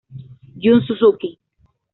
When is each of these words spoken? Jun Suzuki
Jun 0.63 0.81
Suzuki 0.87 1.37